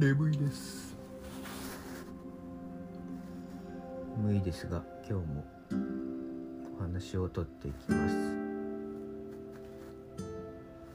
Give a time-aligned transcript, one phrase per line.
[0.00, 0.96] 眠いです
[4.16, 5.44] 無いですが今日も
[6.78, 8.14] お話をとっていきます。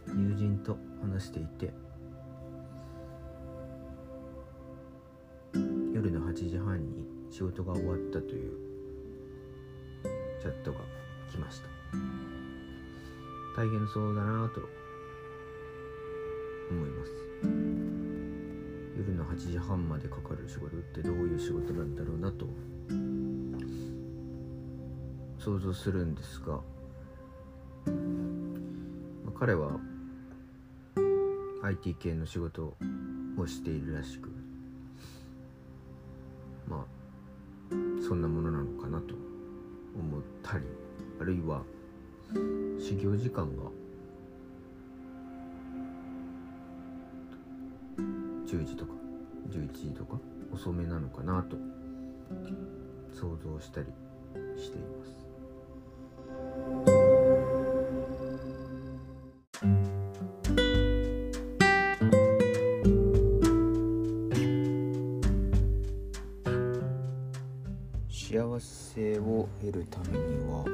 [0.08, 1.72] 友人と話していて
[5.94, 8.58] 夜の8時半に仕事が終わったという
[10.42, 10.80] チャットが
[11.32, 11.68] 来ました。
[13.56, 14.62] 大変そうだなと
[16.72, 17.75] 思います。
[19.08, 22.48] 夜の8時半までかかる仕事ってどういう仕事なんだろうなと
[25.38, 26.62] 想像するんですが、ま
[29.28, 29.80] あ、彼は
[31.62, 32.76] IT 系の仕事
[33.38, 34.30] をしているらしく
[36.68, 36.86] まあ
[38.08, 39.14] そんなものなのかなと
[39.96, 40.66] 思ったり
[41.22, 41.62] あるいは
[42.80, 43.70] 始業時間が
[48.56, 48.94] 10時とか
[49.50, 50.18] 11時とか
[50.54, 51.58] 遅めなのかなと
[53.14, 53.88] 想像したり
[54.58, 55.16] しています。
[68.10, 70.66] 幸せを得るためには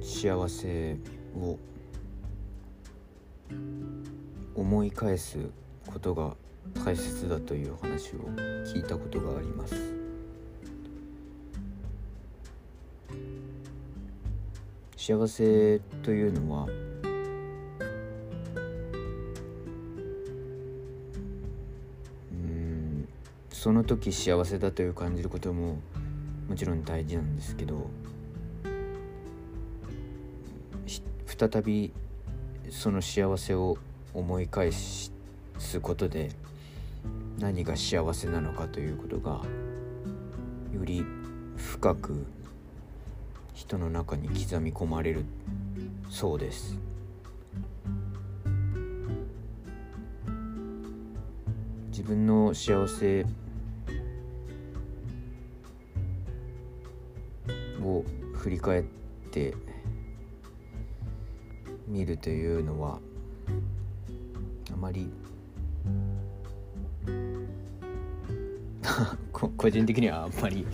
[0.00, 0.96] 幸せ
[1.36, 1.58] を
[4.56, 5.38] 思い返す
[5.86, 6.34] ことが
[6.84, 8.18] 大切だという話を
[8.64, 9.74] 聞いたことがあります。
[14.96, 16.66] 幸せというのは
[22.32, 23.08] うん
[23.50, 25.76] その時幸せだという感じることも
[26.48, 27.88] もちろん大事なんですけど
[31.38, 31.92] 再び
[32.70, 33.78] その幸せを
[34.16, 35.12] 思い返す
[35.82, 36.30] ことで
[37.38, 39.42] 何が幸せなのかということが
[40.72, 41.04] より
[41.56, 42.24] 深く
[43.52, 45.26] 人の中に刻み込まれる
[46.08, 46.78] そうです。
[51.90, 53.26] 自分の幸せ
[57.82, 58.02] を
[58.34, 58.84] 振り返っ
[59.30, 59.54] て
[61.86, 62.98] 見るというのは
[64.86, 65.10] まり。
[69.32, 70.64] 個人的にはあんまり。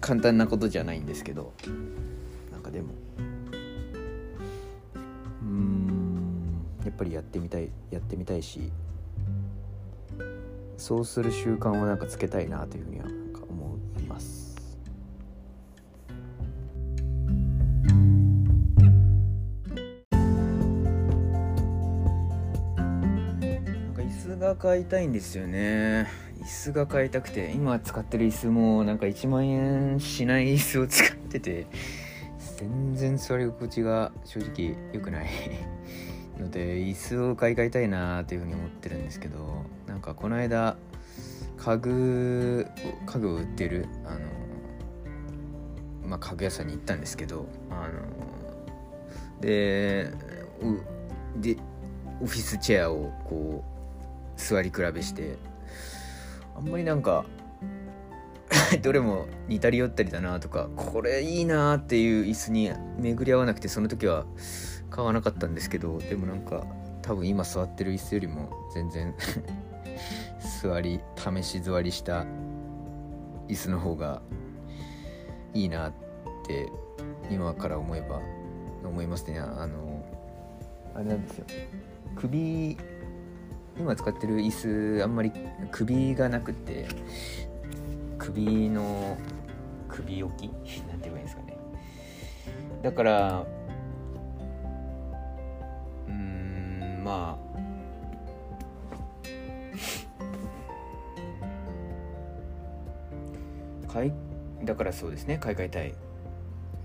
[0.00, 1.52] 簡単なことじゃないんですけど。
[2.50, 2.88] なんかでも。
[5.42, 6.64] うん。
[6.84, 8.72] やっぱりやってみたいやってみたいし。
[10.76, 13.06] そうする習慣をなんかつけたいなというふうには
[24.38, 26.08] が買いたいんですよね。
[26.40, 27.52] 椅子が買いたくて。
[27.52, 31.66] 今使ってる椅子もなんか1万円しない椅子を使ってて。
[32.56, 35.28] 全然座り心地が正直良くない。
[36.38, 39.78] ので椅子を買い替えたいなというふうに思ってるんですけど。
[39.88, 40.76] なんかこの間
[41.56, 42.66] 家具
[43.06, 44.18] 家具を売ってるあの
[46.06, 50.12] まあ家具屋さんに行ったんですけどあので
[51.36, 51.56] で
[52.20, 53.77] オフィスチェアをこう
[54.38, 55.36] 座り比べして
[56.56, 57.26] あんまりなんか
[58.82, 64.24] どれも似たり寄ったりだなとかこれいいなっていう椅子に巡り合わなくてその時は
[64.90, 66.64] 買わなかったんですけどでもなんか
[67.02, 69.14] 多分今座ってる椅子よりも全然
[70.62, 72.24] 座り試し座りした
[73.48, 74.22] 椅子の方が
[75.54, 75.92] いいなっ
[76.46, 76.70] て
[77.30, 78.20] 今から思えば
[78.84, 79.38] 思いますね。
[79.38, 80.04] あの
[80.94, 81.46] あれなんですよ。
[82.16, 82.76] 首
[83.78, 84.50] 今使ってる椅
[84.98, 85.32] 子あんまり
[85.70, 86.86] 首がなくて
[88.18, 89.16] 首の
[89.88, 90.48] 首置き？
[90.88, 91.56] なんて言えばいいんですかね。
[92.82, 93.44] だから
[96.06, 97.48] うーんまあ
[103.92, 104.12] 買い
[104.64, 105.38] だからそうですね。
[105.38, 105.94] 買い替えたい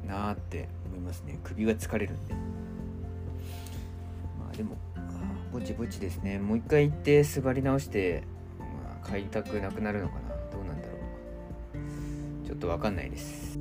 [0.08, 1.40] なーって思いますね。
[1.44, 2.34] 首が疲れるんで。
[2.34, 2.40] ま
[4.54, 4.78] あでも
[5.54, 6.40] ぼちぼちですね。
[6.40, 8.24] もう一回行って座り直して、
[8.58, 8.66] ま
[9.04, 10.30] あ、買いたくなくなるのかな。
[10.52, 10.96] どうなんだろ
[12.44, 12.48] う。
[12.48, 13.60] ちょっとわかんないです。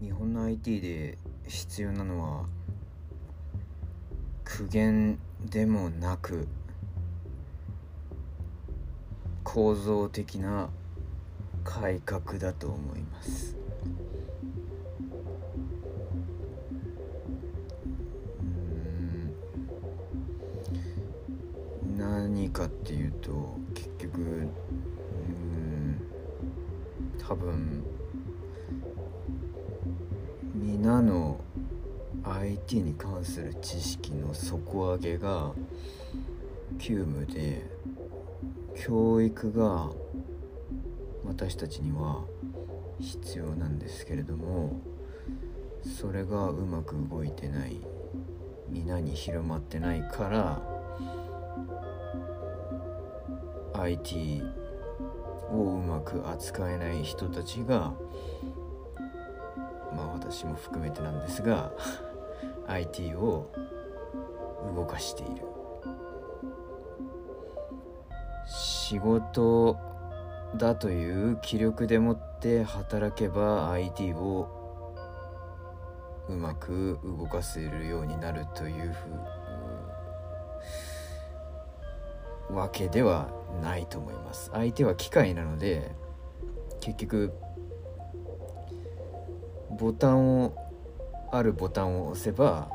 [0.00, 2.46] 日本の IT で必要なのは
[4.44, 5.18] 苦言
[5.50, 6.48] でもなく
[9.44, 10.70] 構造的な
[11.70, 13.56] 改革だと思います。
[21.96, 26.00] 何かっていうと結局うん。
[27.18, 27.84] 多分
[30.52, 31.40] 皆の
[32.24, 35.52] IT に関する知識の底上げが
[36.80, 37.64] 急務で
[38.76, 39.90] 教育が
[41.30, 42.24] 私たちには
[42.98, 44.80] 必要なんですけれども
[46.00, 47.80] それがうまく動いてない
[48.68, 50.60] 皆に広まってないから
[53.80, 54.42] IT
[55.52, 57.94] をうまく扱えない人たちが
[59.94, 61.72] まあ私も含めてなんですが
[62.66, 63.52] IT を
[64.74, 65.42] 動かしている。
[68.48, 69.89] 仕事
[70.56, 74.48] だという気力でもって働けば IT を
[76.28, 78.92] うまく動かせるようになるという
[82.48, 83.28] ふうわけでは
[83.62, 84.50] ないと思います。
[84.52, 85.92] 相手は機械なので
[86.80, 87.32] 結局
[89.78, 90.54] ボタンを
[91.32, 92.70] あるボタンを押せば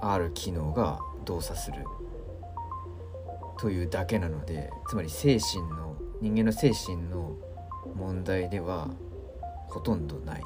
[0.00, 1.78] ある機能が動作する。
[3.58, 5.85] というだけなのでつまり精神の
[6.20, 7.36] 人間の精神の
[7.94, 8.90] 問題では
[9.68, 10.42] ほとんどない。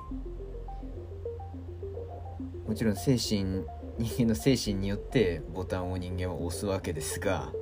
[2.66, 3.64] もちろん精神
[3.98, 7.52] 人間の精神によってボタンを人間は押すわけですが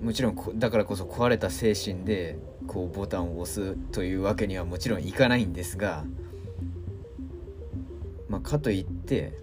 [0.00, 2.38] もちろんだからこそ壊れた精神で
[2.68, 6.04] こうボタンを押すというわけにはもちろんいかないんですが、
[8.28, 9.36] まあ、かといって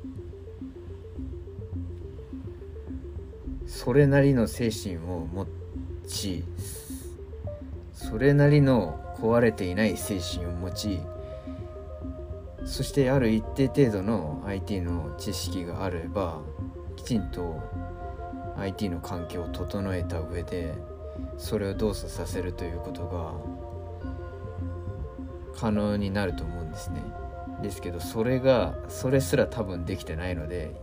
[3.74, 5.48] それなりの精神を持
[6.08, 6.44] ち
[7.92, 11.00] それなりの壊れていない精神を持ち
[12.66, 16.40] そしてある一定程度の IT の知識があれば
[16.96, 17.60] きちんと
[18.58, 20.76] IT の環境を整えた上で
[21.40, 23.34] それを動作させるということが
[25.60, 27.02] 可能になると思うんですね。
[27.64, 30.76] ですけどそれがそれすら多分できてないので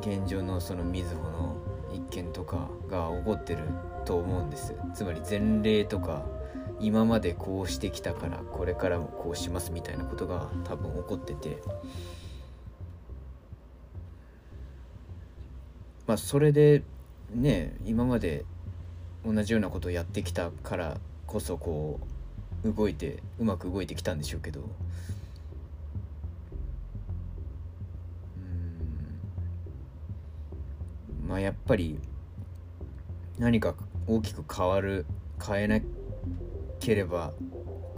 [0.00, 1.56] 現状のそのみずほの
[1.92, 3.64] 一件とかが起こってる
[4.04, 6.24] と思うんですつまり前例とか
[6.80, 11.58] 今までこうしてきたからこれからもこうしますみたいなことが多分起こってて。
[16.06, 16.82] まあそれで
[17.34, 18.46] ね今まで
[19.26, 20.96] 同じようなことをやってきたから
[21.26, 22.00] こそこ
[22.64, 24.62] う動いてうまく動いてきたんでしょうけど。
[31.38, 31.98] あやっぱり
[33.38, 33.74] 何か
[34.06, 35.06] 大きく変わる
[35.44, 35.80] 変えな
[36.80, 37.32] ければ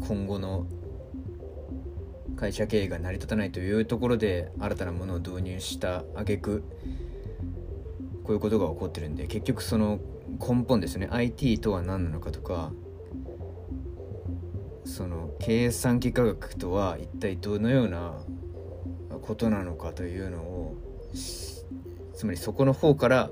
[0.06, 0.66] 今後の
[2.37, 6.64] 会社経営が成り立たないというところで新たなものを導入した挙句
[8.25, 9.99] こういうことが起こってるんで結局その
[10.38, 11.09] 根本ですね。
[11.11, 12.73] IT とは何なのかとか
[14.85, 18.14] その計算機科学とは一体どのような
[19.23, 20.76] ことなのかというのを
[22.20, 23.30] つまりそこの方から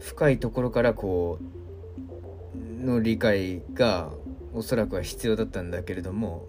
[0.00, 4.10] 深いところからこうの理解が
[4.52, 6.46] おそらくは必要だったんだけれども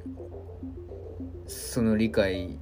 [1.47, 2.59] その理解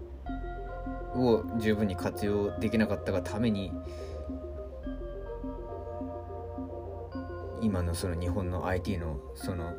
[1.15, 3.73] を十分に活用できなかったがために
[7.59, 9.73] 今のその日本の IT のその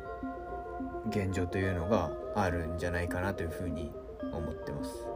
[1.07, 3.93] 現状というのがあるんじゃないかなというふうに
[4.33, 5.12] 思ってます。